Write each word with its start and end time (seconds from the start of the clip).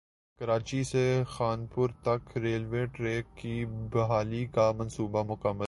کراچی 0.39 0.83
سے 0.83 1.23
خانپور 1.27 1.89
تک 2.01 2.37
railway 2.37 2.85
track 2.85 3.25
کی 3.35 3.65
بحالی 3.65 4.45
کا 4.45 4.71
منصوبہ 4.71 5.23
مکمل 5.23 5.59